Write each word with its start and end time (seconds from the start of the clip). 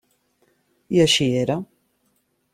I 0.97 1.03
així 1.05 1.29
era. 1.43 1.59